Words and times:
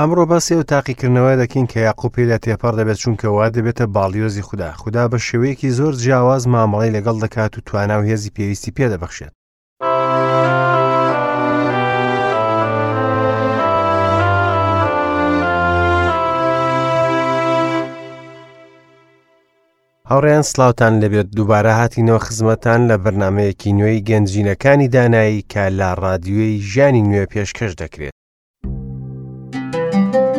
ئەمڕۆ 0.00 0.24
بەسی 0.32 0.54
و 0.60 0.66
تاقیکردنەوە 0.72 1.34
دەکەین 1.42 1.66
کە 1.72 1.78
یاقوپی 1.88 2.28
لە 2.30 2.36
تێپەر 2.44 2.74
دەبێت 2.80 2.98
چونکە 3.02 3.24
وا 3.36 3.46
دەبێتە 3.56 3.84
باڵیۆزی 3.96 4.46
خوددا 4.48 4.70
خوددا 4.80 5.04
بە 5.12 5.18
شێوەیەکی 5.26 5.74
زۆر 5.78 5.94
جیاواز 6.02 6.42
مامەڵی 6.54 6.94
لەگەڵ 6.96 7.16
دەکات 7.24 7.52
و 7.56 7.64
توانە 7.66 7.96
و 7.98 8.02
هێزی 8.10 8.34
پێویستی 8.36 8.74
پێدەبخشێت 8.78 9.32
هەڕێن 20.10 20.42
سلااوان 20.50 20.94
لەبێت 21.02 21.28
دووبارە 21.36 21.72
هاتینەوە 21.80 22.24
خزمەتان 22.26 22.80
لە 22.90 22.96
بەرنمەیەکی 23.02 23.76
نوێی 23.78 24.04
گەنجینەکانی 24.08 24.88
دانایی 24.94 25.46
کە 25.52 25.62
لا 25.78 25.90
ڕادیوی 26.02 26.60
ژیانی 26.70 27.02
نوێ 27.10 27.24
پێشکەش 27.32 27.72
دەکرێت 27.82 28.17
هەورە 30.10 30.30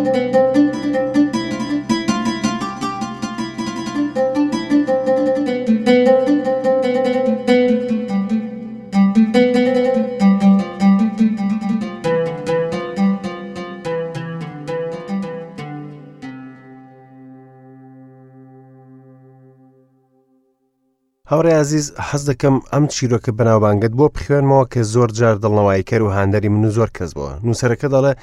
عزیز 21.64 21.86
حەز 22.08 22.24
دەکەم 22.30 22.56
ئەم 22.74 22.84
چیرۆکە 22.94 23.32
بەناوبانگت 23.38 23.94
بۆ 24.00 24.06
بخوێنمەوە 24.16 24.66
کە 24.74 24.82
زۆر 24.94 25.10
جار 25.18 25.36
دڵنەوەیکەر 25.44 26.02
و 26.04 26.10
هاندەری 26.16 26.50
من 26.54 26.64
و 26.66 26.72
زۆر 26.78 26.90
کەس 26.98 27.12
بووە 27.18 27.34
نووسەرەکە 27.44 27.88
دەڵێ 27.96 28.14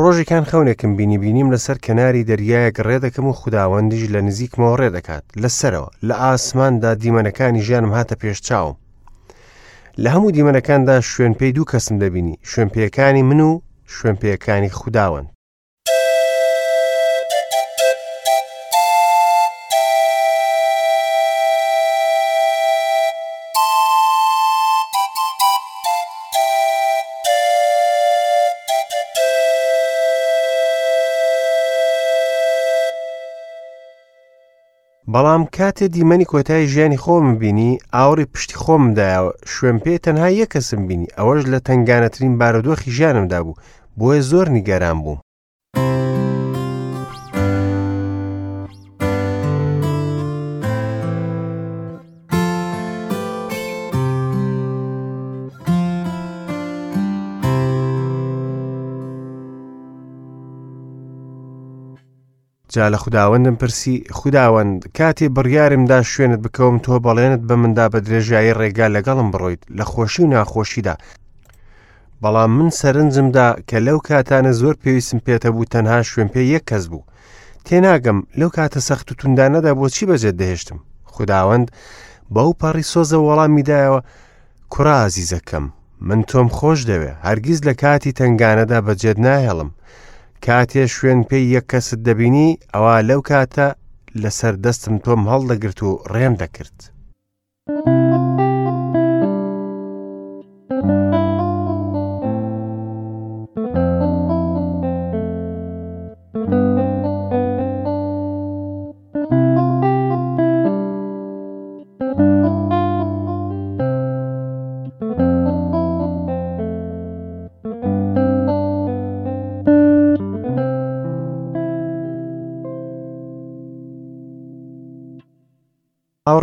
ڕۆژێکان 0.00 0.44
خەونێکم 0.50 0.92
بینی 0.98 1.18
بینیم 1.22 1.48
لەسەر 1.54 1.76
کەناری 1.84 2.26
دەریایەک 2.30 2.76
ڕێدەکەم 2.86 3.26
و 3.28 3.36
خودداوەندیش 3.40 4.04
لە 4.14 4.20
نزیکمەوە 4.28 4.78
ڕێدەکات 4.80 5.24
لەسەرەوە 5.42 5.88
لە 6.08 6.14
ئاسماندا 6.22 6.90
دیمەنەکانی 7.02 7.64
ژیانم 7.66 7.92
هاتە 7.96 8.14
پێش 8.22 8.38
چاوم 8.48 8.76
لە 10.02 10.08
هەموو 10.14 10.34
دیمەنەکاندا 10.36 10.96
شوێن 11.10 11.34
پێی 11.38 11.52
دوو 11.56 11.70
کەسم 11.72 11.94
دەبینی 12.02 12.34
شوێن 12.50 12.68
پێەکانی 12.74 13.22
من 13.30 13.40
و 13.48 13.50
شوێن 13.96 14.16
پێەکانی 14.22 14.74
خودداوەند 14.78 15.28
بەڵام 35.14 35.42
کاتێ 35.56 35.86
دیمەنی 35.94 36.30
کۆتایی 36.32 36.70
ژیانی 36.72 37.02
خۆم 37.04 37.26
بینی 37.40 37.72
ئاوری 37.96 38.30
پشتی 38.32 38.56
خۆمدایەوە 38.62 39.32
شوێن 39.52 39.78
پێ 39.84 39.94
تەنها 40.04 40.28
یەکەسم 40.42 40.80
بینی 40.88 41.12
ئەوەش 41.16 41.42
لە 41.52 41.58
تنگانەترین 41.66 42.34
بارەدۆخی 42.40 42.92
ژیانمدا 42.96 43.38
بوو 43.44 43.58
بۆیە 43.98 44.20
زۆر 44.30 44.46
نیگەران 44.56 44.98
بوو 45.04 45.16
جا 62.74 62.88
لە 62.94 62.98
خودداوەندم 63.04 63.56
پرسی 63.62 63.94
خودداوەند 64.18 64.78
کاتێ 64.98 65.26
بڕیارمدا 65.36 65.98
شوێنت 66.12 66.40
بکەوم 66.44 66.76
تۆ 66.84 66.94
بەڵێنت 67.06 67.40
بە 67.48 67.54
مندا 67.62 67.86
بە 67.92 67.98
درێژایی 68.06 68.56
ڕێگا 68.60 68.86
لەگەڵم 68.96 69.28
بڕۆیت 69.34 69.62
لە 69.78 69.84
خۆشی 69.90 70.22
و 70.24 70.30
ناخۆشیدا 70.34 70.94
بەڵام 72.22 72.50
من 72.58 72.70
سەرنجمدا 72.80 73.48
کە 73.68 73.76
لەو 73.86 73.98
کاتانە 74.08 74.52
زۆر 74.60 74.74
پێویستم 74.82 75.18
پێتە 75.26 75.48
بوو 75.54 75.70
تەنها 75.74 76.00
شوێن 76.10 76.28
پێ 76.34 76.42
یەک 76.54 76.64
کەس 76.70 76.84
بوو 76.90 77.08
تێناگەم 77.66 78.18
لەو 78.40 78.50
کاتە 78.56 78.80
سەخت 78.88 79.06
و 79.10 79.18
توندانەدا 79.20 79.72
بۆچی 79.78 80.04
بەجێت 80.10 80.36
دەهێشتم 80.40 80.78
خداوەند 81.14 81.66
بەو 82.34 82.50
پەڕی 82.60 82.84
سۆزە 82.92 83.18
وەڵامیدایەوە 83.26 84.00
کوڕازی 84.72 85.28
زەکەم 85.32 85.64
من 86.08 86.20
تۆم 86.30 86.48
خۆش 86.58 86.80
دەوێ 86.90 87.12
هەرگیز 87.26 87.58
لە 87.68 87.74
کاتی 87.82 88.12
تنگانەدا 88.18 88.78
بەجێت 88.86 89.18
ناهێڵم 89.26 89.70
کاتێ 90.48 90.84
شوێن 90.94 91.20
پێی 91.28 91.44
یەک 91.54 91.66
کەست 91.72 91.92
دەبینی 92.06 92.50
ئەوە 92.74 92.94
لەو 93.08 93.20
کاتە 93.30 93.68
لەسەر 94.22 94.54
دەستم 94.64 94.94
تۆم 95.04 95.22
هەڵدەگرت 95.30 95.78
و 95.86 95.90
ڕێم 96.12 96.34
دەکرد. 96.42 96.78
Thank 97.66 97.86
you. 97.98 98.03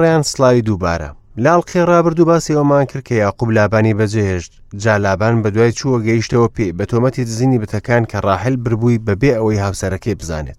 ڕێیان 0.02 0.24
سلاوی 0.32 0.62
دووبارە 0.68 1.10
لاڵقی 1.46 1.86
ڕابرد 1.90 2.20
و 2.20 2.26
باسی 2.32 2.54
ئەومان 2.54 2.86
کرد 2.92 3.04
کە 3.08 3.12
یاقوب 3.12 3.50
لابانی 3.58 3.94
بەجێهێشت 4.00 4.54
جالابان 4.84 5.44
بە 5.44 5.50
دوای 5.54 5.72
چووە 5.80 5.98
گەیشتەوە 6.08 6.48
پێ 6.56 6.68
بە 6.78 6.86
تۆمەتی 6.92 7.24
دزینی 7.30 7.60
بتەکان 7.64 8.04
کە 8.12 8.18
ڕاحل 8.26 8.56
بربووی 8.64 8.98
بەبێ 9.08 9.32
ئەوەی 9.36 9.60
هاوسەرەکەی 9.64 10.16
بزانێت 10.20 10.58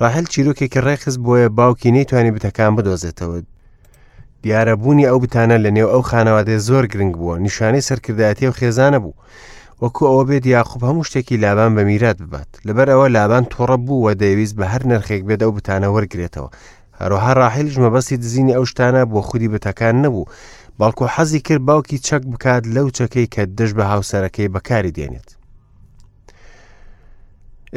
ڕاحل 0.00 0.26
چیرۆکێکی 0.32 0.80
ڕێخز 0.86 1.16
بۆیە 1.24 1.48
باوکی 1.58 1.90
نەیتوانانی 1.94 2.34
بتەکان 2.36 2.72
بدۆزێتەوە 2.76 3.38
دیارەبوونی 4.42 5.06
ئەو 5.10 5.18
بتانە 5.24 5.56
لە 5.64 5.70
نێو 5.76 5.88
ئەو 5.94 6.02
خانەوادێ 6.10 6.56
زۆر 6.68 6.84
گرنگ 6.92 7.14
بووە 7.20 7.34
نیشانەی 7.46 7.86
سەرکردایەتی 7.88 8.44
و 8.50 8.56
خێزانە 8.58 8.98
بوو 9.04 9.12
وەکو 9.82 10.02
ئەوە 10.10 10.24
بێت 10.28 10.44
یاخوب 10.54 10.82
هەموو 10.88 11.06
شتێکی 11.08 11.36
لابان 11.44 11.70
بە 11.76 11.82
میرات 11.88 12.18
ببات 12.22 12.50
لەبەر 12.66 12.88
ئەوە 12.92 13.06
لابان 13.16 13.44
تۆڕە 13.52 13.76
بوو 13.86 14.04
و 14.08 14.14
دەویست 14.22 14.54
بە 14.58 14.64
هەر 14.74 14.82
نرخێک 14.90 15.22
بێت 15.28 15.40
ئەو 15.44 15.52
بتانە 15.56 15.88
وەرگێتەوە 15.96 16.48
هەروها 17.02 17.32
ڕاحلش 17.40 17.74
مەبەستی 17.84 18.16
دزینی 18.22 18.52
ئەو 18.56 18.64
شتانە 18.70 19.02
بۆ 19.10 19.20
خودی 19.28 19.48
بەتەکان 19.54 19.94
نەبوو 20.04 20.28
بەڵکو 20.80 21.04
حەزی 21.14 21.40
کرد 21.46 21.62
باوکی 21.68 21.98
چەک 22.06 22.22
بکات 22.32 22.62
لەو 22.74 22.86
چەکەی 22.98 23.26
کە 23.34 23.42
دەش 23.58 23.70
بە 23.78 23.84
هاوسەرەکەی 23.92 24.52
بەکاری 24.54 24.94
دێنێت 24.98 25.28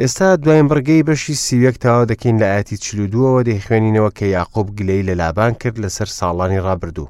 ئێستا 0.00 0.28
دوایین 0.42 0.68
بڕگەی 0.70 1.06
بەشی 1.08 1.34
سیوەک 1.44 1.76
تاوا 1.84 2.04
دەکەین 2.12 2.36
لە 2.42 2.46
ئاتی 2.54 2.76
چلودوەوە 2.84 3.42
دەیخوێنینەوە 3.48 4.10
کە 4.18 4.24
یاقوب 4.36 4.66
گلەی 4.78 5.02
لە 5.08 5.14
لابان 5.20 5.52
کرد 5.60 5.76
لەسەر 5.84 6.08
ساڵانی 6.18 6.60
ڕابردوو 6.66 7.08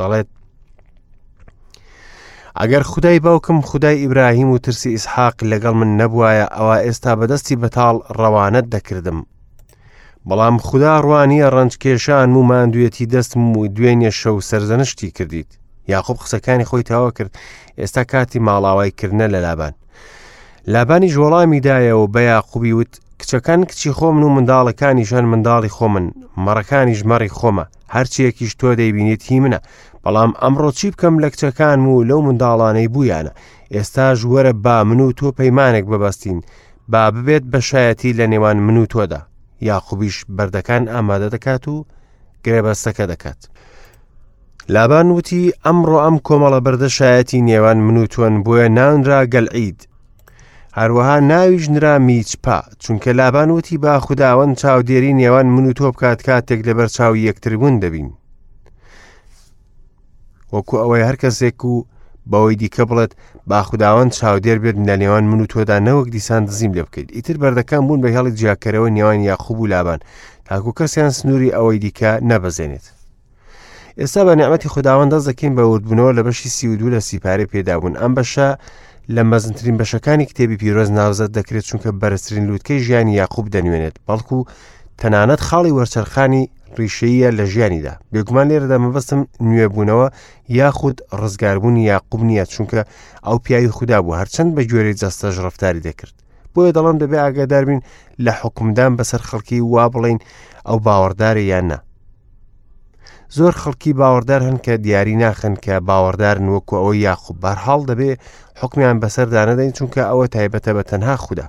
دەڵێت 0.00 0.28
ئەگەر 2.60 2.82
خدای 2.92 3.18
باوکم 3.26 3.60
خدای 3.70 4.00
ئیبراهیم 4.02 4.48
و 4.50 4.58
ترسی 4.58 4.88
ئیسحاق 4.96 5.36
لەگەڵ 5.52 5.74
من 5.80 5.90
نەبووایە 6.00 6.46
ئەوە 6.56 6.76
ئێستا 6.86 7.12
بەدەستی 7.20 7.60
بەتاڵ 7.62 7.96
ڕەوانەت 8.20 8.66
دەکردم 8.74 9.18
بەڵام 10.30 10.56
خوددا 10.66 10.94
ڕوانیە 11.04 11.48
ڕەنجکێشان 11.56 12.28
و 12.36 12.40
مادوێتی 12.50 13.10
دەستم 13.14 13.42
و 13.58 13.60
دوێنێ 13.76 14.10
شەو 14.20 14.36
سەرزەنشتی 14.48 15.14
کردیت 15.16 15.50
یاخۆب 15.92 16.16
قسەکانی 16.24 16.68
خۆی 16.70 16.82
تاوە 16.90 17.10
کرد 17.16 17.32
ئێستا 17.80 18.02
کاتی 18.12 18.38
ماڵاوایکردە 18.46 19.26
لە 19.34 19.38
لابان 19.46 19.74
لابانی 20.74 21.12
ژۆڵامیدایەوە 21.14 22.06
بە 22.14 22.20
یاخوبی 22.32 22.72
وت 22.78 22.92
کچەکان 23.20 23.60
کچی 23.70 23.90
خۆمن 23.98 24.22
و 24.26 24.32
منداڵەکانیشان 24.36 25.24
منداڵی 25.32 25.74
خۆمن 25.76 26.06
مەڕەکانی 26.44 26.96
ژمەڕی 27.00 27.32
خۆمە 27.38 27.64
هەرچیەکیش 27.94 28.52
تۆ 28.60 28.68
دەیبینێت 28.80 29.22
هی 29.28 29.38
منە 29.44 29.60
بەڵام 30.04 30.30
ئەمڕۆ 30.42 30.70
چی 30.78 30.86
بکەم 30.92 31.14
لە 31.24 31.28
کچەکان 31.34 31.78
و 31.86 32.04
لەو 32.08 32.20
منداڵانەی 32.26 32.88
بوویانە 32.94 33.32
ئێستاژ 33.74 34.18
وەرە 34.32 34.52
با 34.64 34.76
من 34.88 35.00
و 35.00 35.12
تۆ 35.18 35.28
پەیمانێک 35.38 35.84
ببەستین 35.92 36.38
با 36.92 37.02
ببێت 37.14 37.44
بەشایەتی 37.52 38.12
لە 38.18 38.24
نێوان 38.32 38.56
من 38.66 38.76
و 38.78 38.86
تۆدا 38.94 39.20
یاخوبیش 39.60 40.24
بەردەکان 40.36 40.82
ئامادە 40.92 41.28
دەکات 41.34 41.68
و 41.68 41.84
گرێبەستەکە 42.44 43.04
دەکات. 43.12 43.40
لابان 44.74 45.08
وتی 45.10 45.52
ئەمڕۆ 45.64 45.98
ئەم 46.04 46.16
کۆمەڵە 46.26 46.60
بەردەشایەتی 46.66 47.42
نێوان 47.48 47.78
منوتوەن 47.86 48.34
بۆیە 48.44 48.68
نانرا 48.76 49.20
گەلعید. 49.34 49.80
هەروەها 50.78 51.16
ناویش 51.30 51.64
نرا 51.74 51.94
میچپا 52.06 52.58
چونکە 52.82 53.08
لابان 53.20 53.50
وتی 53.50 53.76
با 53.84 53.94
خودداوەند 54.04 54.58
چاودێری 54.60 55.16
نێوان 55.20 55.46
من 55.54 55.66
و 55.66 55.72
تۆ 55.78 55.82
بکات 55.94 56.20
کاتێک 56.26 56.60
لەبەر 56.68 56.86
چاوی 56.96 57.26
یەکتربوون 57.30 57.74
دەبین. 57.82 58.10
وەکو 60.52 60.74
ئەوەی 60.82 61.04
هەر 61.08 61.16
کەسێک 61.22 61.58
و 61.70 61.74
بەوەی 62.30 62.56
دیکە 62.56 62.84
بڵێت 62.90 63.12
باخداوەند 63.50 64.12
چاودێر 64.18 64.58
بێت 64.62 64.76
لە 64.88 64.96
نێوان 65.02 65.24
من 65.30 65.40
و 65.40 65.46
تۆدا 65.52 65.78
نەوەک 65.86 66.08
دیسان 66.10 66.44
دزیم 66.44 66.72
لێ 66.76 66.82
بکەیت 66.86 67.08
ئیتر 67.16 67.36
بەردەکان 67.42 67.82
بوون 67.86 68.00
بە 68.04 68.08
هێڵی 68.16 68.32
جیاکەرەوە 68.40 68.88
نێوان 68.96 69.20
یاخوب 69.28 69.58
و 69.60 69.66
لابان 69.72 69.98
تاکو 70.48 70.70
کەسیان 70.78 71.10
سنووری 71.18 71.54
ئەوەی 71.56 71.78
دیکە 71.84 72.12
نەبەزێنێت. 72.30 72.86
ئێستا 74.00 74.22
بە 74.26 74.34
نعمەتی 74.40 74.68
خداوەندە 74.74 75.18
زەکەین 75.28 75.54
بە 75.58 75.62
وردبوونەوە 75.70 76.12
لە 76.18 76.22
بەشی 76.26 76.48
سیودو 76.56 76.88
لە 76.94 77.00
سیپارە 77.08 77.44
پێدابوون 77.52 77.94
ئەم 78.00 78.12
بەشە 78.18 78.48
لە 79.14 79.22
مەزنترین 79.30 79.76
بەشەکانی 79.80 80.26
کتێبی 80.30 80.56
پیرۆز 80.60 80.90
ناوزەت 80.98 81.30
دەکرێت 81.38 81.64
چونکە 81.70 81.90
بەرزترین 82.00 82.44
لووتکەی 82.48 82.78
ژیانی 82.84 83.14
یاخوب 83.20 83.46
دەنوێنێت 83.54 83.96
بەڵکو 84.06 84.38
تەنانەت 85.00 85.40
خاڵی 85.48 85.72
وەرچەرخانی 85.76 86.44
ڕیشەیە 86.80 87.28
لە 87.38 87.44
ژیانیدا 87.52 87.94
بێگومان 88.12 88.46
لێرەدا 88.50 88.76
مەبەستم 88.84 89.20
نوێبوونەوە 89.48 90.06
یاخود 90.58 90.96
ڕزگاربوونی 91.20 91.88
یاقوب 91.92 92.20
نییە 92.28 92.44
چونکە 92.54 92.80
ئەو 93.26 93.36
پیاوی 93.44 93.74
خوددا 93.76 93.98
بوو 94.04 94.16
هەرچەند 94.20 94.50
بە 94.56 94.62
گوێرەی 94.70 94.98
جەستەژ 95.02 95.34
ڕفتاری 95.46 95.84
دەکرد 95.88 96.14
بۆیە 96.54 96.72
دەڵام 96.76 96.96
دەبێ 97.02 97.16
ئاگاداربین 97.22 97.80
لە 98.24 98.32
حکومدان 98.40 98.92
بەسەر 98.98 99.22
خەڵکی 99.28 99.60
وا 99.72 99.84
بڵین 99.92 100.18
ئەو 100.68 100.78
باوەڕدارە 100.86 101.42
یاننا 101.52 101.78
زۆر 103.36 103.54
خەڵکی 103.62 103.92
باوەڕدار 104.00 104.40
هەن 104.48 104.58
کە 104.64 104.74
دیاری 104.84 105.16
ناخن 105.22 105.54
کە 105.64 105.74
باوەڕدارن 105.88 106.46
وەکو 106.54 106.74
ئەوە 106.80 106.94
یاخوب 107.06 107.36
بارهاڵ 107.44 107.80
دەبێ 107.90 108.10
حکمیان 108.60 108.96
بەسەردانەدەین 109.02 109.72
چونکە 109.76 110.02
ئەوە 110.10 110.26
تایبەتە 110.34 110.70
بە 110.76 110.82
تەنها 110.90 111.16
خوددا 111.24 111.46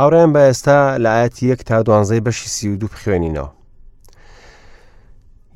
هاوڕیان 0.00 0.32
بە 0.34 0.38
ئێستا 0.48 0.80
لایەت 1.04 1.34
یەک 1.50 1.60
تا 1.68 1.82
دوانزەی 1.82 2.20
بەشی 2.26 2.48
سی 2.54 2.68
و 2.68 2.76
دوو 2.80 2.88
بخوێنینەوە 2.94 3.48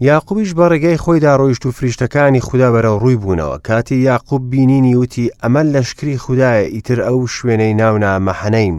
یاقوبیش 0.01 0.51
بە 0.59 0.65
ڕێگەی 0.71 0.99
خۆیدا 1.05 1.33
ڕۆیشت 1.41 1.65
و 1.67 1.71
فریشتەکانی 1.79 2.41
خوددا 2.47 2.69
بەرەو 2.75 3.01
ڕووی 3.03 3.17
بوونەوە 3.23 3.59
کاتی 3.69 3.97
یاقوب 4.09 4.51
بینینی 4.51 4.95
وتی 4.95 5.29
ئەمە 5.43 5.63
لەشکری 5.75 6.19
خوددایە 6.25 6.71
ئیتر 6.75 7.01
ئەو 7.09 7.27
شوێنەی 7.35 7.75
ناونا 7.81 8.13
مەحەنەیم 8.29 8.79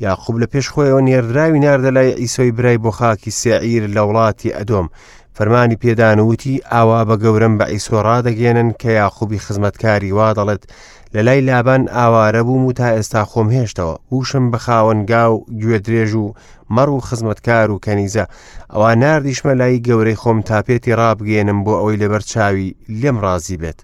یاقوب 0.00 0.36
لە 0.42 0.46
پێش 0.52 0.66
خۆیەوە 0.74 1.00
نێردراوی 1.06 1.60
ناردە 1.64 1.90
لای 1.96 2.16
ئیسۆی 2.22 2.52
برای 2.56 2.78
بۆ 2.84 2.90
خاکی 2.98 3.30
سعیر 3.40 3.82
لە 3.96 4.02
وڵاتی 4.08 4.54
ئەدۆم 4.58 4.86
فەرمانی 5.36 5.76
پێدان 5.84 6.18
وتی 6.18 6.60
ئاوا 6.72 7.00
بە 7.08 7.16
گەورم 7.22 7.54
بە 7.58 7.66
ئیسۆڕادەگەێنن 7.74 8.70
کە 8.80 8.88
یاخوبی 9.00 9.38
خزمەتکاری 9.44 10.12
وا 10.16 10.28
دەڵێت 10.38 10.62
لە 11.14 11.20
لای 11.22 11.40
لابان 11.40 11.86
ئاوارە 11.88 12.42
بووم 12.42 12.64
و 12.64 12.72
تا 12.72 12.96
ئێستا 13.02 13.24
خۆم 13.30 13.48
هێشتەوە 13.56 14.12
وشم 14.12 14.50
بە 14.52 14.58
خاوەنگا 14.64 15.24
و 15.30 15.36
گوێ 15.60 15.78
درێژ 15.84 16.12
و 16.14 16.32
مەڕ 16.74 16.88
و 16.88 17.00
خزمەتکار 17.08 17.70
و 17.70 17.80
کەنیزە 17.86 18.24
ئەوە 18.72 18.90
نردیشمە 19.02 19.52
لای 19.60 19.82
گەورەی 19.86 20.16
خۆم 20.22 20.38
تاپێتی 20.50 20.96
ڕابگەێنم 21.00 21.58
بۆ 21.64 21.72
ئەوەی 21.78 21.96
لەبەر 22.02 22.22
چاوی 22.30 22.74
لێم 23.00 23.18
ڕازی 23.24 23.56
بێت 23.62 23.80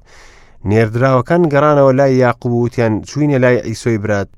نێردراوەکان 0.68 1.42
گەڕانەوە 1.52 1.92
لای 1.98 2.14
یاقوبوتیان 2.24 3.02
چوینە 3.08 3.38
لای 3.44 3.62
ئیسۆی 3.68 3.98
برات 4.02 4.28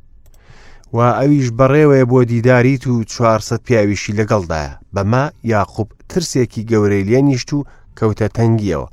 و 0.96 0.98
ئەویش 1.20 1.48
بەڕێوەیە 1.58 2.04
بۆ 2.10 2.18
دیداریت 2.30 2.82
و 2.86 3.04
400 3.04 3.60
پیاویشی 3.66 4.12
لەگەڵدایە 4.18 4.72
بەما 4.94 5.24
یاخوب 5.44 5.88
ترسێکی 6.10 6.66
گەورەی 6.70 7.04
لێنیشت 7.08 7.52
و 7.52 7.64
کەوتە 8.00 8.28
تەنگیەوە. 8.36 8.88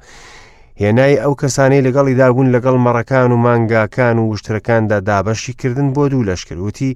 هێنای 0.82 1.16
ئەو 1.24 1.34
کەسانەی 1.42 1.86
لەگەڵی 1.88 2.18
دابوون 2.22 2.48
لەگەڵ 2.56 2.76
مەڕەکان 2.86 3.30
و 3.32 3.38
مانگاکان 3.46 4.16
و 4.20 4.28
وشترەکاندا 4.32 4.98
دابەشی 5.10 5.54
کردن 5.62 5.88
بۆ 5.96 6.04
دوو 6.12 6.24
لەشکروتی 6.30 6.92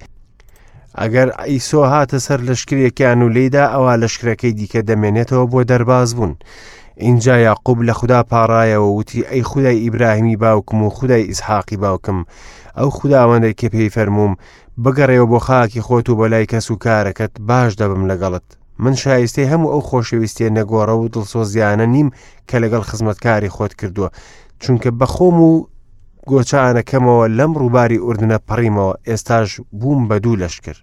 ئەگەر 1.00 1.28
ئیسۆ 1.50 1.82
هاتە 1.94 2.18
سەر 2.28 2.40
لەشکرێکیان 2.50 3.20
و 3.26 3.30
لێدا 3.36 3.64
ئەوە 3.74 3.94
لەشکرەکەی 4.04 4.54
دیکە 4.60 4.82
دەمێنێتەوە 4.90 5.46
بۆ 5.52 5.60
دەرباز 5.72 6.10
بوون. 6.18 6.34
اینجا 7.06 7.36
یاقوب 7.48 7.80
لە 7.88 7.92
خوددا 7.98 8.22
پاڕایەوە 8.32 8.90
وتی 9.00 9.20
ئەی 9.32 9.44
خدای 9.50 9.78
ئیبراهیمی 9.84 10.36
باوکم 10.44 10.80
و 10.84 10.90
خدای 10.98 11.22
ئیسحاقی 11.30 11.78
باوکم 11.84 12.18
ئەو 12.78 12.90
خداوەندێک 12.98 13.56
کە 13.62 13.68
پێی 13.74 13.90
فەرمووم 13.96 14.34
بگەڕێەوە 14.84 15.28
بۆ 15.32 15.40
خاکی 15.48 15.82
خۆت 15.86 16.08
و 16.10 16.16
بەلای 16.20 16.50
کەس 16.52 16.68
و 16.72 16.80
کارەکەت 16.84 17.34
باش 17.48 17.72
دەبم 17.82 18.04
لەگەڵت 18.12 18.48
من 18.80 18.96
شایستەی 18.96 19.46
هەموو 19.52 19.72
ئەو 19.74 19.82
خۆشەویستێ 19.90 20.48
نەگۆڕە 20.58 20.96
و 20.98 21.10
دڵسۆزیانە 21.14 21.86
نیم 21.96 22.10
کە 22.50 22.56
لەگەڵ 22.64 22.82
خزمەتکاری 22.90 23.54
خۆت 23.56 23.74
کردووە 23.80 24.10
چونکە 24.64 24.90
بەخۆم 25.00 25.38
و 25.48 25.52
گۆچانەکەمەوە 26.30 27.26
لەم 27.38 27.52
ڕووباری 27.60 28.04
ئوردنە 28.04 28.38
پەڕیمەوە 28.48 28.94
ئێستاش 29.08 29.50
بووم 29.80 30.02
بە 30.10 30.18
دوو 30.24 30.36
لەشکر 30.44 30.78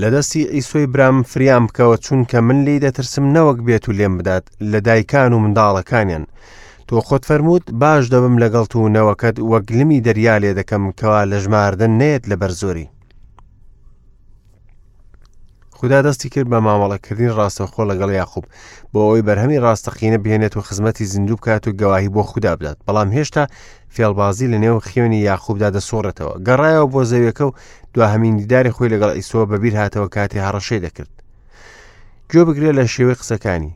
لەدەستی 0.00 0.44
ئیسۆی 0.54 0.86
برام 0.92 1.16
فریام 1.30 1.64
بکەوە 1.68 1.96
چونکە 2.06 2.34
من 2.46 2.58
لی 2.66 2.78
دەترسم 2.84 3.24
نەوەک 3.36 3.58
بێت 3.66 3.84
و 3.88 3.92
لێم 3.98 4.14
بدات 4.18 4.44
لە 4.72 4.78
دایکان 4.86 5.32
و 5.32 5.38
منداڵەکانیان 5.44 6.24
تۆ 6.88 6.96
خۆت 7.06 7.22
فەرمووت 7.28 7.64
باش 7.82 8.04
دەبم 8.14 8.36
لەگەڵ 8.42 8.66
و 8.76 8.88
نەوەکەت 8.96 9.36
وەگلمی 9.50 10.00
دەریا 10.06 10.36
لێ 10.42 10.52
دەکەم 10.58 10.82
کەوا 11.00 11.22
لە 11.32 11.38
ژماردن 11.44 11.92
نێت 12.00 12.24
لە 12.30 12.36
بەرزۆری 12.40 12.88
خدا 15.76 16.02
دەستی 16.02 16.28
کرد 16.34 16.46
بە 16.52 16.58
مامەڵەکردین 16.66 17.30
ڕاستەخۆ 17.38 17.82
لەگەڵ 17.90 18.10
یاخوب 18.20 18.44
بۆ 18.92 18.98
ئەوی 19.06 19.22
بەرهەمی 19.28 19.58
ڕاستەقینە 19.64 20.18
بهێنێت 20.24 20.56
و 20.56 20.60
خزمەتی 20.68 21.04
زیندوب 21.12 21.40
کات 21.40 21.64
و 21.68 21.72
گەواهی 21.80 22.08
بۆ 22.14 22.22
خوددا 22.30 22.52
بدات 22.56 22.76
بەڵام 22.86 23.08
هێشتا 23.16 23.44
فێڵبازی 23.94 24.46
لە 24.52 24.58
نێو 24.64 24.78
خێنی 24.88 25.20
یاخوبدا 25.30 25.68
دەسۆڕێتەوە 25.76 26.34
گەڕایەوە 26.46 26.86
بۆ 26.92 27.00
زەویەکە 27.10 27.44
و 27.48 27.52
دواهمین 27.94 28.36
دیداری 28.40 28.70
خۆی 28.76 28.88
لەگەڵ 28.94 29.10
ئیسۆ 29.18 29.38
بەبییر 29.50 29.74
هاتەوە 29.80 30.08
کاتی 30.14 30.40
هەڕەشەی 30.46 30.80
دەکرد 30.84 31.12
گوێ 32.32 32.42
بگرێت 32.48 32.74
لە 32.78 32.84
شێوەی 32.94 33.18
قسەکانی 33.20 33.72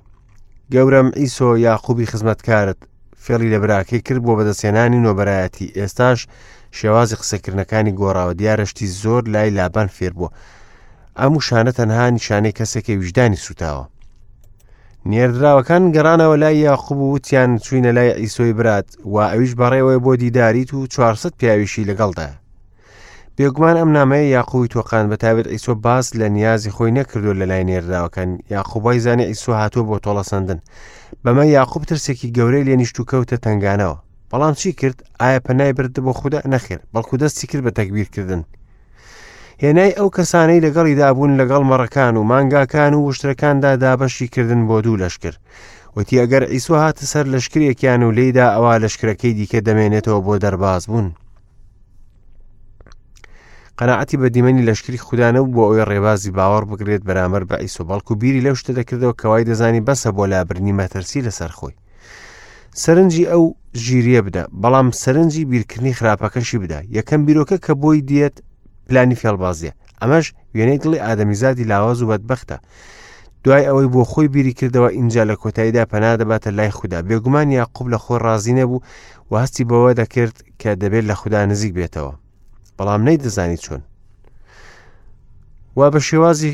گەورم 0.73 1.09
ئیسۆ 1.21 1.49
یاخوبی 1.67 2.07
خزمەتکارت 2.11 2.79
فێڵی 3.25 3.49
لە 3.55 3.59
براکەی 3.63 4.01
کرد 4.07 4.21
بۆ 4.27 4.33
بەدەسێنانی 4.39 5.01
نۆبەرایەتی 5.07 5.73
ئێستاش 5.79 6.21
شێوازی 6.79 7.17
قسەکردنەکانی 7.21 7.93
گۆڕاوە 8.01 8.33
دیارەشتی 8.41 8.87
زۆر 9.03 9.23
لای 9.35 9.51
لابان 9.59 9.89
فێر 9.99 10.13
بووە 10.19 10.31
ئەم 11.21 11.33
وشانە 11.37 11.73
تەنها 11.79 12.05
نیشانەی 12.17 12.57
کەسێکی 12.59 12.99
ویژدانی 13.01 13.43
سوتاوە 13.47 13.85
نێردراوەکان 15.11 15.83
گەڕانەوە 15.95 16.37
لای 16.43 16.57
یاخوب 16.69 16.99
وتیان 17.01 17.51
چوینە 17.65 17.93
لای 17.97 18.11
ئیسۆی 18.23 18.53
برات 18.59 18.89
و 19.13 19.15
ئەویش 19.33 19.53
بەڕێوەی 19.61 20.03
بۆ 20.05 20.13
دیداریت 20.23 20.71
و 20.75 20.79
400 20.87 21.33
پیاویشی 21.41 21.87
لەگەڵدا 21.91 22.29
بێگومان 23.37 23.77
ئەم 23.81 23.91
نامەیە 23.97 24.33
یاخوی 24.37 24.71
تۆقان 24.75 25.05
بەتابێت 25.13 25.47
ئیسۆ 25.55 25.73
باس 25.87 26.07
لە 26.21 26.27
نیازی 26.37 26.75
خۆی 26.77 26.97
نەکردو 26.99 27.35
لە 27.41 27.45
لای 27.51 27.65
نێردراوەکەن 27.71 28.31
یاخوبای 28.55 29.01
زانێ 29.05 29.25
ئیسۆ 29.31 29.53
هاتووە 29.61 29.87
بۆ 29.91 29.97
تۆڵە 30.05 30.25
سندن 30.33 30.61
بەمە 31.25 31.45
یاخوب 31.59 31.83
ترسێکی 31.91 32.33
گەورەی 32.37 32.67
لێ 32.69 32.75
نیشت 32.81 32.97
و 33.01 33.09
کەوتە 33.11 33.37
تنگانەوە 33.45 33.97
بەڵام 34.31 34.55
چی 34.61 34.71
کرد 34.81 34.99
ئایا 35.21 35.41
پەنای 35.47 35.73
برد 35.79 35.97
بۆ 36.07 36.13
خوددا 36.21 36.41
نەخێر 36.55 36.81
بەڵکو 36.95 37.15
دەستی 37.23 37.47
کرد 37.51 37.63
بە 37.67 37.73
تەکبیرکردن 37.79 38.43
هێنای 39.65 39.97
ئەو 39.99 40.09
کەسانەی 40.17 40.63
لەگەڵی 40.67 40.99
دابوون 41.01 41.33
لەگەڵ 41.41 41.63
مەڕەکان 41.71 42.15
و 42.17 42.23
مانگاکان 42.31 42.93
و 42.95 43.05
وشترەکاندا 43.09 43.71
دابەشی 43.83 44.29
کردن 44.35 44.63
بۆ 44.69 44.77
دوو 44.85 44.97
لەشکر 45.03 45.35
وتی 45.97 46.21
ئەگەر 46.23 46.43
ئیسوە 46.55 46.77
هاتە 46.85 47.05
سەر 47.13 47.25
لەشکرێکیان 47.35 48.03
و 48.03 48.11
لێدا 48.19 48.47
ئەوە 48.57 48.75
لەشکەکەی 48.83 49.35
دیکە 49.39 49.61
دەمێنێتەوە 49.67 50.21
بۆ 50.27 50.35
دەرباز 50.45 50.85
بوون 50.91 51.09
قەنەعەتی 53.79 54.17
بە 54.21 54.29
دیمەنی 54.35 54.67
لەشکری 54.69 54.99
خوددانە 55.07 55.41
بۆ 55.55 55.63
ئەوی 55.69 55.85
ڕێبازی 55.91 56.35
باوەڕ 56.37 56.65
بگرێت 56.71 57.03
بەرامەر 57.09 57.43
بە 57.51 57.57
ئیسۆ 57.63 57.83
بەڵکو 57.89 58.13
بیری 58.21 58.41
لەو 58.47 58.55
شتە 58.61 58.73
دەکردەوە 58.79 59.15
کەوای 59.21 59.45
دەزانی 59.51 59.83
بەسە 59.89 60.11
بۆ 60.17 60.25
لابرنی 60.33 60.75
مەتەرسی 60.79 61.21
لەسەر 61.27 61.51
خۆی 61.59 61.75
سەرنجی 62.83 63.25
ئەو 63.31 63.45
ژیریە 63.85 64.21
بدە 64.27 64.43
بەڵام 64.63 64.89
سەرنجی 65.03 65.45
بیرکردنی 65.51 65.93
خراپەکەشی 65.99 66.59
بدە 66.63 66.79
یەکەم 66.99 67.21
بیرۆکە 67.27 67.57
کە 67.67 67.73
بۆی 67.83 68.01
دێت 68.11 68.37
پلانی 68.91 69.15
فێڵبازیە 69.23 69.71
ئەمەش 70.01 70.27
وێنەی 70.57 70.81
دڵی 70.83 71.03
ئادەمیزادی 71.05 71.69
لاواز 71.71 71.99
و 72.03 72.09
بەدبختە 72.11 72.57
دوای 73.45 73.67
ئەوەی 73.69 73.89
بۆ 73.95 74.03
خۆی 74.11 74.29
بیری 74.35 74.53
کردەوە 74.59 74.89
اینجا 74.99 75.23
لە 75.31 75.37
کۆتاییدا 75.43 75.83
پەنا 75.93 76.11
دەباتە 76.21 76.49
لای 76.59 76.71
خوددا 76.79 76.99
بێگومان 77.09 77.49
یاقوب 77.61 77.87
لە 77.95 77.99
خۆ 78.05 78.13
ڕازی 78.27 78.53
نەبوو 78.61 78.79
و 79.31 79.33
هەستی 79.43 79.65
بەوە 79.71 79.93
دەکرد 80.01 80.37
کە 80.63 80.71
دەبێت 80.83 81.05
لە 81.11 81.15
خوددا 81.21 81.41
نزیک 81.51 81.73
بێتەوە 81.79 82.15
بەڵام 82.79 83.01
نەی 83.07 83.17
دەزانی 83.25 83.57
چۆن 83.65 83.81
وا 85.79 85.87
بە 85.95 86.01
شێوازی 86.09 86.53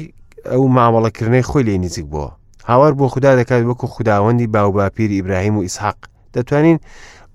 ئەو 0.51 0.65
مامەڵەکردنەی 0.77 1.45
خۆی 1.51 1.65
لێ 1.69 1.75
نزیک 1.85 2.07
بووە 2.13 2.31
هاوار 2.71 2.93
بۆ 2.99 3.07
خوددا 3.13 3.31
دەکات 3.43 3.63
وەکو 3.69 3.87
خداوەندی 3.95 4.47
باوباپیر 4.55 5.11
ئیبراهیم 5.17 5.55
و 5.57 5.63
ئیسحاق 5.67 5.99
دەتوانین 6.37 6.79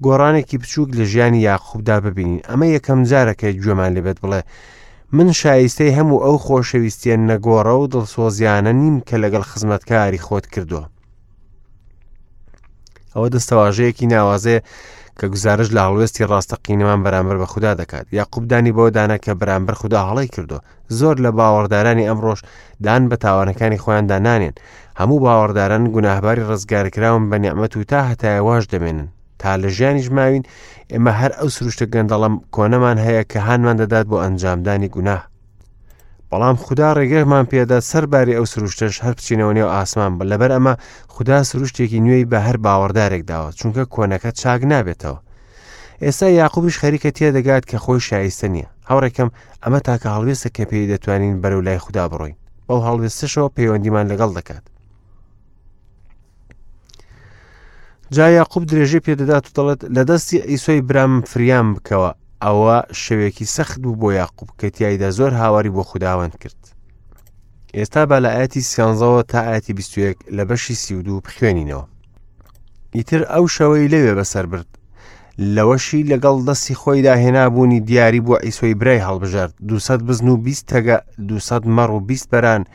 گۆڕانێکی 0.05 0.57
بچووک 0.61 0.89
لە 0.97 1.03
ژیانی 1.11 1.41
یاخوبدا 1.49 1.95
ببینین 2.05 2.39
ئەمە 2.49 2.67
یەکەم 2.77 2.99
جارەکە 3.11 3.47
گوێمان 3.61 3.89
لێبێت 3.95 4.17
بڵێ 4.23 4.41
من 5.13 5.27
شایستەی 5.39 5.91
هەموو 5.99 6.23
ئەو 6.25 6.37
خۆشەویستیان 6.45 7.21
نەگۆڕە 7.31 7.73
و 7.79 7.87
دڵسۆزیانە 7.93 8.71
نیم 8.81 8.95
کە 9.07 9.15
لەگەڵ 9.23 9.43
خزمەتکاری 9.51 10.23
خۆت 10.25 10.45
کردووە. 10.53 10.83
ئەوە 13.13 13.27
دەستەواژەیەکی 13.33 14.07
ناوازێ 14.13 14.57
کە 15.19 15.25
گزارش 15.33 15.67
لە 15.75 15.81
هەڵوێستی 15.85 16.27
ڕاستەقینەمان 16.31 16.99
بەرامبەر 17.05 17.37
بە 17.41 17.45
خوددا 17.51 17.71
دەکات 17.81 18.05
یا 18.17 18.23
قوبدانی 18.33 18.71
بۆ 18.77 18.85
دانا 18.97 19.17
کە 19.25 19.31
بەرامبەر 19.41 19.73
خوددا 19.81 19.99
هەڵی 20.09 20.27
کردو 20.35 20.59
زۆر 20.97 21.15
لە 21.25 21.31
باوەڕدارانی 21.37 22.07
ئەمڕۆژ 22.09 22.39
دان 22.85 23.03
بە 23.09 23.15
تاوانەکانی 23.23 23.81
خۆیاندا 23.83 24.17
نانێن 24.25 24.55
هەموو 24.99 25.19
باوەڕداران 25.25 25.83
گوناهباری 25.95 26.47
ڕزگارکراون 26.49 27.23
بە 27.29 27.35
نیعممەت 27.43 27.73
و 27.77 27.83
تا 27.91 27.99
هەتایە 28.11 28.41
واش 28.47 28.63
دەمێنن 28.73 29.07
تا 29.41 29.57
لە 29.61 29.67
ژیانی 29.77 30.01
ژماوین 30.07 30.43
ئێمە 30.93 31.11
هەر 31.21 31.31
ئەو 31.39 31.49
سروشتە 31.55 31.85
گەندەڵم 31.93 32.33
کۆنەمان 32.55 32.97
هەیە 33.05 33.23
کە 33.31 33.37
هاانمان 33.47 33.77
دەدات 33.81 34.05
بۆ 34.11 34.17
ئەنجامدانی 34.23 34.89
گونا. 34.95 35.17
بەڵام 36.31 36.57
خدا 36.65 36.89
ڕێگەرمان 36.97 37.45
پێدا 37.51 37.77
سەرباری 37.91 38.37
ئەو 38.37 38.45
سروشتەش 38.53 38.95
هەر 39.03 39.13
بچینەوە 39.17 39.53
نێو 39.57 39.69
ئاسمان 39.77 40.11
بە 40.17 40.23
لەبەر 40.31 40.51
ئەمە 40.55 40.73
خدا 41.15 41.37
سروشتێکی 41.49 41.99
نوێی 42.05 42.25
بە 42.31 42.39
هەر 42.47 42.57
باوەڕدارێک 42.65 43.23
داوە 43.31 43.49
چونکە 43.59 43.83
کۆنەکە 43.95 44.29
چاک 44.41 44.61
نابێتەوە. 44.73 45.19
ئێستا 46.03 46.27
یاقوبش 46.41 46.75
خەریکە 46.81 47.09
تێدەگات 47.19 47.63
کە 47.69 47.77
خۆی 47.83 47.99
شایستە 48.09 48.47
نییە 48.53 48.69
هەوڕێکم 48.89 49.29
ئەمە 49.63 49.79
تاکە 49.87 50.07
هەڵوێستە 50.15 50.49
کە 50.55 50.63
پێی 50.69 50.87
دەتوانین 50.91 51.35
بەرەو 51.41 51.61
لای 51.67 51.79
خوددا 51.83 52.05
بڕۆین 52.11 52.35
بەو 52.67 52.79
هەڵوێستشەوە 52.87 53.47
پەیوەندیمان 53.57 54.05
لەگەڵ 54.11 54.31
دەکات 54.37 54.65
جا 58.15 58.27
یاقوب 58.39 58.63
درێژێ 58.71 58.99
پێدەدات 59.07 59.43
و 59.47 59.51
دەڵێت 59.57 59.81
لە 59.95 60.03
دەستی 60.09 60.43
ئیسۆی 60.51 60.81
برام 60.89 61.13
فریان 61.31 61.67
بکەوە 61.75 62.11
ئەوە 62.43 62.75
شەوێکی 63.03 63.45
سەخت 63.55 63.77
بوو 63.83 63.99
بۆ 64.01 64.09
یاقوب 64.21 64.49
کە 64.59 64.67
تایدا 64.77 65.09
زۆر 65.17 65.31
هاواری 65.41 65.73
بۆ 65.75 65.83
خودداوەند 65.89 66.35
کرد 66.41 66.61
ئێستا 67.77 68.01
با 68.09 68.17
لە 68.23 68.29
ئاەتی 68.35 68.63
سیانزەوە 68.71 69.21
تا 69.31 69.39
ئاەتی 69.47 69.73
21 69.73 70.17
لە 70.37 70.43
بەشی 70.49 70.75
سیودو 70.83 71.21
بخوێنینەوە 71.25 71.83
ئیتر 72.95 73.21
ئەو 73.33 73.45
شەوەی 73.55 73.89
لەوێ 73.93 74.13
بەسەر 74.19 74.45
برد 74.51 74.71
لەوەشی 75.55 76.05
لەگەڵ 76.11 76.37
دەستی 76.47 76.75
خۆیدا 76.79 77.15
هێنابوونی 77.23 77.79
دیاری 77.87 78.19
بۆ 78.21 78.35
ئیسۆی 78.45 78.73
برای 78.75 79.01
هەڵبژارد 79.03 79.53
200 79.67 79.91
بزن 80.01 80.27
و 80.27 80.37
20 80.37 80.65
تەگە 80.67 81.01
200 81.27 81.63
مەڕ 81.65 81.89
و 81.91 81.99
20 81.99 82.29
بەران 82.31 82.65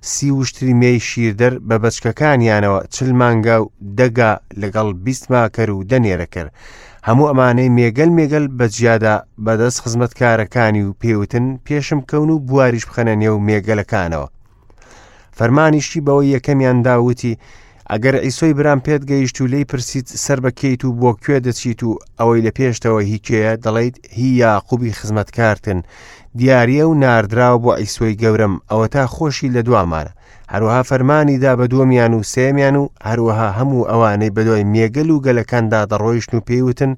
سی 0.00 0.30
وشتری 0.30 0.72
مێی 0.74 1.00
شیردەر 1.00 1.54
بە 1.68 1.76
بەچکەکانیانەوە 1.82 2.86
چل 2.90 3.12
مانگا 3.12 3.62
و 3.64 3.70
دەگا 3.98 4.40
لەگەڵ 4.60 4.92
بیست 5.04 5.30
ماکەر 5.32 5.70
و 5.70 5.84
دەنێرە 5.84 6.26
کرد 6.34 6.52
هەموو 7.08 7.28
ئەمانەی 7.30 7.68
مێگەل 7.78 8.10
مێگەل 8.18 8.46
بەجیادا 8.58 9.14
بەدەست 9.44 9.80
خزمەتکارەکانی 9.84 10.82
و 10.82 10.94
پێوتن 11.00 11.44
پێشم 11.66 12.00
کەون 12.10 12.30
و 12.30 12.38
بواریش 12.46 12.84
بخەنە 12.86 13.14
نێو 13.22 13.38
مێگەلەکانەوە 13.46 14.28
فەرمانیشی 15.38 16.00
بەوەی 16.06 16.32
یەکەمیان 16.36 16.78
داوتی 16.86 17.34
ئەگەر 17.92 18.14
ئیسۆی 18.24 18.52
برام 18.58 18.80
پێت 18.86 19.02
گەیشت 19.10 19.36
و 19.40 19.46
لی 19.52 19.64
پرسیت 19.70 20.06
سەر 20.24 20.38
بەکەیت 20.44 20.82
و 20.84 20.92
بۆ 21.00 21.12
کوێ 21.24 21.38
دەچیت 21.46 21.82
و 21.82 21.98
ئەوەی 22.20 22.44
لە 22.46 22.50
پێشتەوە 22.58 23.00
هیچێە 23.10 23.52
دەڵیت 23.64 23.96
هی 24.16 24.26
یاقوبی 24.44 24.92
خزمەتکارتن 24.98 25.80
دیارە 26.38 26.82
و 26.88 26.94
ناردراوە 27.02 27.62
بۆ 27.64 27.72
ئیسۆی 27.80 28.16
گەورم 28.22 28.54
ئەوە 28.70 28.86
تا 28.94 29.04
خۆشی 29.14 29.52
لە 29.56 29.60
دوامانە 29.68 30.10
هەروەها 30.52 30.82
فەرمانیدا 30.90 31.52
بە 31.58 31.64
دووەمیان 31.72 32.12
و 32.14 32.22
سێمیان 32.34 32.76
و 32.80 32.84
هەروەها 33.08 33.48
هەموو 33.58 33.88
ئەوانەی 33.90 34.34
بەدوای 34.36 34.64
مێگەل 34.74 35.08
و 35.10 35.22
گەلەکاندا 35.26 35.80
دەڕۆیشت 35.90 36.30
و 36.34 36.40
پێیوتن 36.48 36.92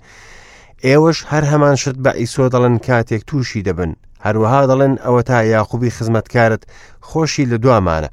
ئێوەش 0.86 1.18
هەر 1.32 1.44
هەمان 1.52 1.76
شت 1.82 1.96
بە 2.04 2.10
ئیسۆ 2.20 2.44
دەڵن 2.54 2.74
کاتێک 2.86 3.22
تووشی 3.28 3.62
دەبن 3.66 3.90
هەروەها 4.26 4.62
دەڵێن 4.70 4.94
ئەوە 5.04 5.22
تا 5.28 5.38
یاخوبی 5.54 5.90
خزمەتکارت 5.96 6.62
خۆشی 7.08 7.44
لە 7.50 7.56
دوامانە 7.64 8.08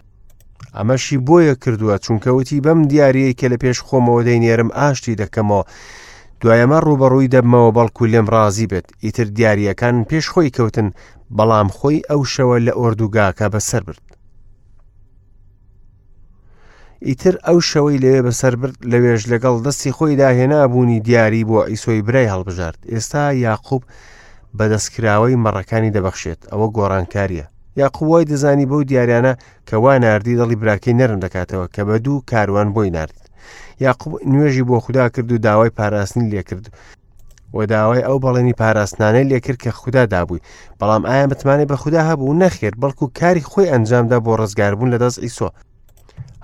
ئەمەشی 0.78 1.18
بۆیە 1.28 1.56
کردووە 1.63 1.96
چونکەوتی 2.06 2.62
بەم 2.66 2.80
دیارەیە 2.92 3.34
کە 3.40 3.46
لە 3.54 3.58
پێش 3.63 3.78
خۆمەوە 3.88 4.22
دەینێرم 4.28 4.70
ئاشتی 4.80 5.20
دەکەمەوە. 5.22 5.63
دوایەمە 6.42 6.80
ڕوبەڕووی 6.86 7.32
دەبمەوە 7.34 7.72
بەڵکو 7.78 8.04
لێم 8.12 8.25
ڕازی 8.34 8.68
بێت 8.72 8.88
ئیتر 9.04 9.28
دیارریەکان 9.38 9.96
پێش 10.10 10.25
خۆی 10.34 10.54
کەوتن 10.56 10.90
بەڵام 11.38 11.70
خۆی 11.78 12.00
ئەو 12.10 12.22
شەوە 12.34 12.58
لە 12.66 12.72
ئۆردوگاکە 12.80 13.48
بەسەر 13.54 13.84
برد. 13.88 14.04
ئیتر 17.08 17.36
ئەو 17.48 17.60
شەوەی 17.72 18.01
لەوێ 18.04 18.22
بەسەر 18.28 18.54
برد 18.62 18.78
لەوێژ 18.92 19.22
لەگەڵ 19.32 19.56
دەستی 19.66 19.92
خۆی 19.98 20.16
داهێنابوونی 20.22 21.00
دیاری 21.08 21.44
بۆ 21.50 21.60
ئیسۆی 21.72 22.01
برای 22.08 22.32
هەڵبژارد 22.34 22.80
ئێستا 22.92 23.24
یاخوب 23.46 23.82
بەدەستکراوەی 24.58 25.40
مەڕەکانی 25.44 25.94
دەبەخشێت 25.96 26.40
ئەوە 26.51 26.68
گۆڕانکاریە 26.78 27.46
یا 27.78 27.90
قوای 27.90 28.25
دەزانی 28.25 28.66
بەو 28.68 28.82
دیاریانە 28.90 29.34
کەوا 29.70 29.94
نردی 30.04 30.38
دڵی 30.38 30.56
براکەی 30.62 30.94
نەرم 31.00 31.20
دەکاتەوە 31.25 31.68
کە 31.75 31.82
بە 31.88 31.96
دوو 32.04 32.22
کاروان 32.32 32.68
بۆی 32.75 32.90
نرد 32.98 33.13
یاقوب 33.80 34.13
نوێژی 34.32 34.63
بۆ 34.70 34.78
خوددا 34.84 35.10
کرد 35.10 35.32
و 35.32 35.38
داوای 35.38 35.70
پاراستنی 35.70 36.30
لێکرد 36.32 36.66
و 37.54 37.66
داوای 37.66 38.01
ئەو 38.08 38.18
بەڵێنی 38.24 38.54
پاراستانەی 38.62 39.24
لێکرد 39.30 39.60
کە 39.63 39.68
خوددا 39.68 40.06
دابووی 40.06 40.40
بەڵام 40.82 41.04
ئایا 41.10 41.28
متمانێت 41.32 41.68
بە 41.72 41.75
خوددا 41.82 42.01
هەبوو 42.12 42.34
نەخێر 42.42 42.74
بەڵکو 42.82 43.06
کاری 43.20 43.42
خۆی 43.44 43.70
ئەنجامدا 43.72 44.20
بۆ 44.25 44.32
ڕزگاربوون 44.42 44.90
لە 44.94 44.98
دەست 45.04 45.20
ئیسۆ 45.25 45.50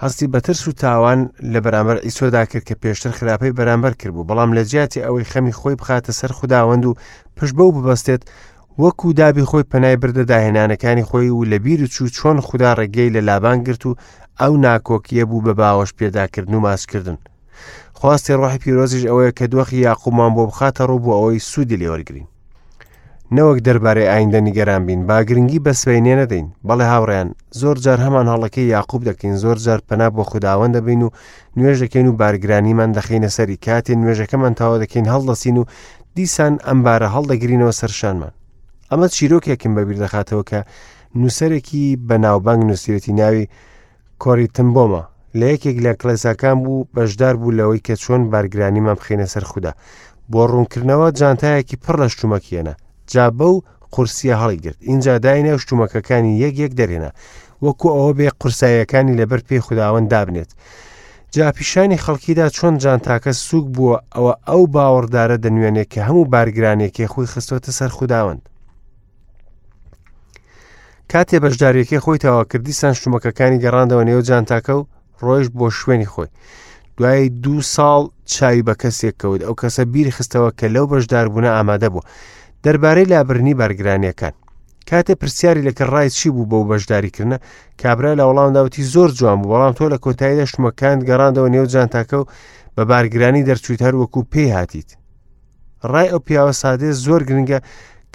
هەستی 0.04 0.28
بەترس 0.34 0.68
و 0.68 0.72
تاوان 0.72 1.20
لە 1.54 1.60
بەرامبەر 1.66 1.98
ئیسۆدا 2.08 2.44
کرد 2.52 2.64
کە 2.70 2.76
پێشتر 2.82 3.12
خراپەی 3.18 3.52
بەرامبەر 3.60 3.94
کرد 4.00 4.14
بوو 4.14 4.28
بەڵام 4.30 4.50
لە 4.58 4.62
جیاتی 4.70 5.04
ئەوەی 5.06 5.26
خەمی 5.32 5.54
خۆی 5.60 5.76
بخاتە 5.82 6.12
سەر 6.20 6.32
خودداوەند 6.38 6.84
و 6.86 6.94
پشت 7.38 7.54
بەو 7.58 7.72
ببەستێت 7.78 8.24
وەکو 8.78 9.14
دابی 9.14 9.44
خۆی 9.50 9.64
پەنای 9.74 9.96
بردە 10.02 10.24
داهێنانەکانی 10.32 11.04
خۆی 11.10 11.30
و 11.34 11.46
لە 11.46 11.56
بیر 11.66 11.88
چوو 11.88 12.08
چۆن 12.10 12.38
خوددا 12.42 12.76
ڕێگەی 12.76 13.12
لە 13.16 13.20
لابان 13.30 13.64
گرت 13.64 13.86
و 13.86 13.96
ئەو 14.42 14.54
ناکۆکیە 14.66 15.26
بوو 15.30 15.42
بە 15.46 15.54
باوەش 15.60 15.92
پێداکردن 16.00 16.54
و 16.54 16.60
ماسکردن. 16.60 17.18
خواستی 17.94 18.34
ڕۆحی 18.40 18.58
پیرۆزیش 18.64 19.04
ئەوەیە 19.08 19.32
کە 19.40 19.44
دۆخی 19.54 19.78
یاقومان 19.88 20.32
بۆ 20.36 20.44
بخاتە 20.50 20.82
ڕوو 20.90 21.00
بۆ 21.06 21.12
ئەوەی 21.18 21.42
سوودی 21.50 21.78
لێوەرگین. 21.82 22.26
نەوەک 23.36 23.60
دەربارەی 23.68 24.10
ئایندە 24.12 24.40
نیگەران 24.48 24.82
بین 24.88 25.02
باگرنگی 25.10 25.60
بە 25.66 25.74
سوێنێ 25.82 26.14
نەدەین 26.22 26.48
بەڵێ 26.68 26.84
هاوڕیان 26.92 27.30
زۆر 27.60 27.78
جار 27.84 27.98
هەمان 28.06 28.26
هەڵەکەی 28.32 28.60
یاقوب 28.76 29.02
دەکەین 29.12 29.36
زۆر 29.44 29.58
جار 29.66 29.82
پەنا 29.90 30.08
بۆ 30.16 30.24
خودداوەند 30.30 30.74
دەبین 30.78 31.02
و 31.04 31.10
نوێژ 31.60 31.78
دەکەین 31.84 32.08
و 32.08 32.12
بارگرانیمان 32.22 32.92
دەخینە 32.98 33.28
سەری 33.36 33.58
کاتێن 33.66 33.98
نوێژەکەمان 34.04 34.54
تاوا 34.60 34.78
دەکەین 34.84 35.08
هەڵدەسین 35.14 35.56
و 35.58 35.66
دیسان 36.16 36.54
ئەمبارە 36.68 37.08
هەڵدەگرینەوە 37.16 37.72
سەرشانمان 37.80 38.32
ئەمە 38.92 39.08
چیرۆکێکم 39.16 39.72
بەبییر 39.78 40.00
دەخاتەوە 40.04 40.44
کە 40.50 40.60
نووسەرێکی 41.20 41.84
بەناوبانگ 42.08 42.62
نووسەتی 42.70 43.14
ناوی 43.20 43.46
کۆری 44.24 44.48
تمبۆمە 44.56 45.02
لە 45.40 45.46
یەکێک 45.54 45.78
لە 45.86 45.92
کلەساکان 46.02 46.58
بوو 46.64 46.88
بەشدار 46.96 47.36
بوو 47.42 47.56
لەوەی 47.60 47.82
کە 47.88 47.94
چۆن 48.04 48.22
بارگرانیمان 48.32 48.98
بخێنە 49.00 49.28
سەر 49.34 49.44
خوددا 49.52 49.72
بۆ 50.32 50.42
ڕوونکردنەوە 50.52 51.08
جانتایەکی 51.20 51.78
پڕ 51.84 51.96
لە 52.04 52.08
شتومەکیێنە 52.14 52.74
جا 53.12 53.26
بە 53.38 53.46
و 53.56 53.58
قورسیە 53.94 54.36
هەڵی 54.42 54.58
گرت 54.66 54.78
اینجا 54.92 55.14
داینە 55.26 55.54
شتومەکەکانی 55.62 56.34
یەک 56.44 56.56
یەک 56.64 56.74
دەرێنە 56.80 57.12
وەکو 57.66 57.88
ئەوە 57.98 58.14
بێ 58.18 58.28
قورسایەکانی 58.40 59.18
لەبەر 59.20 59.42
پێی 59.48 59.60
خودداوەند 59.66 60.08
دابنێت. 60.14 60.50
جاپیشانی 61.34 62.02
خەڵکیدا 62.06 62.48
چۆن 62.58 62.74
جانتاکە 62.84 63.32
سووک 63.46 63.66
بووە 63.76 63.96
ئەوە 64.16 64.34
ئەو 64.48 64.62
باوەڕدارە 64.74 65.38
دەنوێنێت 65.44 65.88
کە 65.94 66.02
هەموو 66.08 66.30
بارگرانێکی 66.34 67.08
خۆی 67.14 67.28
خستۆتە 67.34 67.72
سەر 67.80 67.90
خودداوەند. 67.98 68.44
کاتێ 71.14 71.36
بەشداریەکەی 71.44 72.00
خۆی 72.06 72.18
تاواکردی 72.24 72.72
سان 72.82 72.94
شومەکەەکانی 73.02 73.62
گەڕاندەوە 73.64 74.04
نێو 74.10 74.22
جانتاکە 74.30 74.74
و 74.80 74.88
ڕۆیش 75.26 75.48
بۆ 75.58 75.68
شوێنی 75.80 76.08
خۆی 76.14 76.28
دوای 76.98 77.30
دوو 77.44 77.62
ساڵ 77.76 78.02
چاوی 78.34 78.64
بە 78.68 78.74
کەسێک 78.82 79.16
کەوت 79.22 79.42
ئەو 79.48 79.56
کەسە 79.62 79.84
بیری 79.94 80.12
خستەوە 80.18 80.50
کە 80.60 80.68
لەو 80.76 80.86
بەشداربووە 80.92 81.48
ئامادە 81.56 81.90
بوو 81.94 82.04
دەربارەی 82.64 83.10
لابرنی 83.12 83.54
بارگرانیەکان 83.62 84.34
کاتێ 84.90 85.14
پرسیاری 85.22 85.66
لەکە 85.68 85.82
ڕای 85.94 86.10
چی 86.18 86.30
بوو 86.36 86.46
بەو 86.52 86.66
بەشداریکردە 86.72 87.38
کابرا 87.84 88.12
لە 88.20 88.24
وڵامداوتی 88.30 88.84
زۆر 88.94 89.10
جوان 89.18 89.38
بوو 89.42 89.50
بەڵام 89.54 89.74
تۆ 89.78 89.86
لە 89.94 89.98
کۆتاییدا 90.04 90.46
شمەکان 90.52 90.98
گەڕاندەوە 91.08 91.50
نێو 91.56 91.66
جانتاکە 91.74 92.14
و 92.22 92.26
بە 92.78 92.84
بارگرانی 92.92 93.44
دەرچویت 93.50 93.82
هەروەکو 93.88 94.20
پێی 94.32 94.50
هاتیت 94.58 94.90
ڕای 95.92 96.08
ئەو 96.12 96.20
پیاوە 96.28 96.54
سادێ 96.62 96.90
زۆر 97.04 97.22
گرنگە 97.30 97.60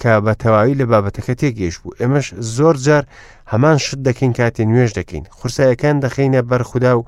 کە 0.01 0.11
بە 0.25 0.33
تەواوی 0.41 0.77
لە 0.81 0.85
بابەتەکە 0.91 1.33
تێگەیش 1.41 1.75
بوو 1.81 1.97
ئێمەش 1.99 2.27
زۆر 2.55 2.75
جار 2.85 3.03
هەمان 3.51 3.77
شت 3.85 3.99
دەکەین 4.07 4.33
کاتێ 4.39 4.63
نوێش 4.71 4.91
دەکەین 4.99 5.25
خورسایەکان 5.37 5.95
دەخینە 6.03 6.41
بەرخدا 6.49 6.91
و 6.97 7.01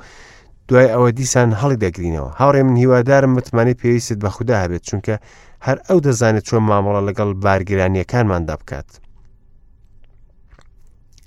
دوای 0.68 0.88
ئەوە 0.94 1.10
دیسان 1.20 1.50
هەڵی 1.62 1.82
دەگرینەوە 1.84 2.32
هاوڕێ 2.40 2.62
من 2.68 2.76
هیوادارم 2.84 3.32
متمانی 3.38 3.78
پێویست 3.82 4.18
بە 4.24 4.30
خوددا 4.36 4.56
هەبێت 4.64 4.84
چونکە 4.90 5.16
هەر 5.68 5.78
ئەو 5.88 6.00
دەزانێت 6.06 6.46
چۆن 6.50 6.64
مامەڵە 6.70 7.02
لەگەڵ 7.08 7.30
بارگرانیەکانماندا 7.46 8.56
بکات. 8.62 8.90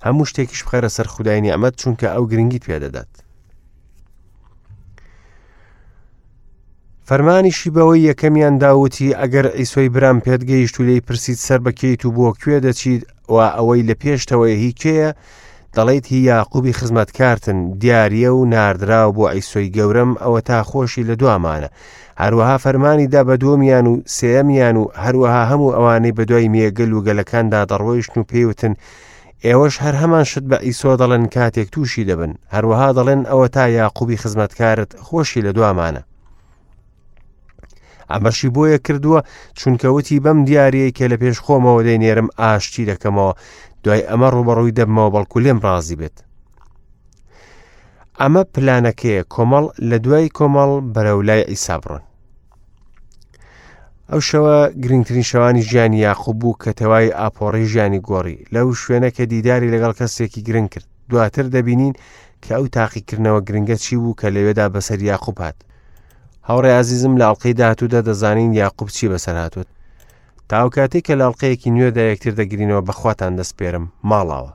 هەموو 0.06 0.28
شتێکیش 0.30 0.60
بخەرە 0.64 0.88
سەر 0.96 1.06
خودداینی 1.14 1.52
ئەمە 1.54 1.70
چونکە 1.80 2.06
ئەو 2.14 2.24
گرنگی 2.30 2.62
پێدەدات. 2.66 3.12
فەرمانیشی 7.10 7.70
بەوەی 7.76 8.06
یەکەمیان 8.10 8.54
داوتی 8.62 9.16
ئەگەر 9.20 9.46
ئیسۆی 9.58 9.88
برام 9.94 10.18
پێتگەیشت 10.24 10.76
و 10.80 10.82
لەی 10.88 11.00
پرسیید 11.06 11.38
سەر 11.46 11.60
بەکەیت 11.66 12.02
و 12.04 12.10
بۆ 12.16 12.28
کوێ 12.40 12.58
دەچیت 12.66 13.02
و 13.32 13.34
ئەوەی 13.56 13.82
لە 13.88 13.94
پێشتەوەی 14.02 14.56
هی 14.62 14.72
کێیە 14.80 15.10
دەڵیت 15.76 16.06
هی 16.12 16.20
یاقوبی 16.32 16.72
خزمەتکارتن 16.78 17.58
دیارە 17.80 18.30
و 18.36 18.44
نردرا 18.52 19.02
بۆ 19.16 19.24
ئەیسۆی 19.32 19.72
گەورم 19.76 20.10
ئەوە 20.22 20.40
تا 20.48 20.58
خۆشی 20.70 21.04
لە 21.08 21.14
دوامانە 21.20 21.68
هەروەها 22.22 22.56
فەرمانیدا 22.64 23.20
بە 23.28 23.34
دۆمیان 23.44 23.86
و 23.92 23.94
سێمیان 24.18 24.76
و 24.80 24.84
هەروەها 25.04 25.42
هەموو 25.50 25.74
ئەوانەی 25.76 26.16
بە 26.18 26.22
دوای 26.28 26.48
مێگەل 26.54 26.92
و 26.94 27.04
گەلەکاندا 27.06 27.62
دەڕۆیشت 27.70 28.12
و 28.16 28.28
پێوتن 28.30 28.74
ئێوەش 29.46 29.74
هەر 29.84 29.94
هەمان 30.02 30.24
شت 30.30 30.44
بە 30.50 30.58
ئیسۆ 30.66 30.90
دەڵێن 31.00 31.24
کاتێک 31.34 31.68
تووشی 31.74 32.06
دەبن 32.08 32.32
هەروەها 32.54 32.88
دەڵێن 32.98 33.20
ئەوە 33.30 33.46
تا 33.54 33.64
یاقوبی 33.80 34.20
خزمەتکارت 34.22 34.90
خۆشی 35.06 35.42
لە 35.48 35.52
دوامانە 35.58 36.02
ئەمەشی 38.12 38.48
بۆیە 38.54 38.78
کردووە 38.86 39.20
چونکەوتی 39.60 40.18
بەم 40.24 40.38
دیارەیە 40.48 40.90
کە 40.98 41.04
لە 41.12 41.16
پێش 41.22 41.36
خۆمەوە 41.44 41.80
دەینێرم 41.88 42.28
ئاشتی 42.40 42.88
دەکەمەوە 42.90 43.32
دوای 43.84 44.02
ئەمە 44.10 44.28
ڕوبەڕووی 44.36 44.76
دەبمەوە 44.78 45.10
بەڵکو 45.14 45.38
لێم 45.44 45.58
ڕازی 45.66 45.96
بێت. 46.00 46.16
ئەمە 48.20 48.42
پلانەکەیە 48.54 49.22
کۆمەڵ 49.34 49.64
لە 49.90 49.96
دوای 50.04 50.28
کۆمەڵ 50.38 50.70
بەرەولای 50.94 51.48
ئیسابڕن. 51.50 52.02
ئەو 54.10 54.20
شەوە 54.28 54.56
گرنگترین 54.82 55.26
شەوانی 55.30 55.62
ژیانی 55.70 55.98
یاخوب 56.06 56.36
بوو 56.40 56.58
کە 56.62 56.70
تەوای 56.80 57.08
ئاپۆڕی 57.20 57.66
ژیانی 57.72 58.00
گۆڕی 58.08 58.38
لەو 58.54 58.68
شوێنە 58.82 59.08
کە 59.16 59.22
دیداری 59.32 59.72
لەگەڵ 59.74 59.92
کەسێکی 60.00 60.42
گرنگ 60.48 60.68
کرد 60.72 60.86
دواتر 61.10 61.46
دەبینین 61.54 61.92
کە 62.44 62.50
ئەو 62.56 62.66
تاقیکردنەوە 62.76 63.40
گرنگە 63.48 63.76
چی 63.84 63.96
بوو 64.00 64.14
کە 64.20 64.26
لەوێدا 64.36 64.66
بەسەر 64.74 65.00
یاخوب 65.10 65.36
هات 65.42 65.56
هاوڕێ 66.50 66.70
عزیزم 66.82 67.14
لە 67.20 67.24
ئەڵلقەی 67.26 67.56
داهاتوودا 67.60 68.00
دەزانین 68.08 68.50
یاقوب 68.60 68.88
چی 68.96 69.10
بەسەر 69.12 69.36
هاتووت 69.42 69.68
تاوکاتی 70.50 71.04
کە 71.06 71.12
لاڵقەیەکی 71.20 71.74
نوێدا 71.76 72.02
یەکتر 72.12 72.32
دەگرینەوە 72.40 72.86
بەخواتان 72.88 73.32
دەست 73.38 73.52
پێرم 73.58 73.84
ماڵاوە 74.10 74.50